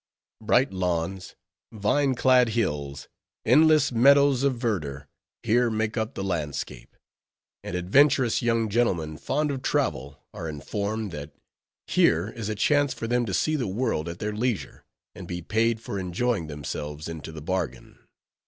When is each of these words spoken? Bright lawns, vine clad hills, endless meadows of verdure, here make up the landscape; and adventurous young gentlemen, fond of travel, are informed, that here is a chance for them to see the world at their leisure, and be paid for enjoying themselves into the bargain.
Bright 0.41 0.73
lawns, 0.73 1.35
vine 1.71 2.15
clad 2.15 2.49
hills, 2.57 3.07
endless 3.45 3.91
meadows 3.91 4.41
of 4.41 4.55
verdure, 4.55 5.07
here 5.43 5.69
make 5.69 5.95
up 5.95 6.15
the 6.15 6.23
landscape; 6.23 6.95
and 7.63 7.75
adventurous 7.75 8.41
young 8.41 8.67
gentlemen, 8.67 9.15
fond 9.15 9.51
of 9.51 9.61
travel, 9.61 10.17
are 10.33 10.49
informed, 10.49 11.11
that 11.11 11.35
here 11.85 12.29
is 12.29 12.49
a 12.49 12.55
chance 12.55 12.95
for 12.95 13.05
them 13.05 13.27
to 13.27 13.33
see 13.35 13.55
the 13.55 13.67
world 13.67 14.09
at 14.09 14.17
their 14.17 14.33
leisure, 14.33 14.83
and 15.13 15.27
be 15.27 15.39
paid 15.39 15.79
for 15.79 15.99
enjoying 15.99 16.47
themselves 16.47 17.07
into 17.07 17.31
the 17.31 17.39
bargain. 17.39 17.99